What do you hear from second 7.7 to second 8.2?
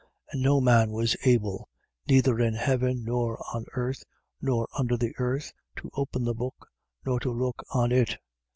it.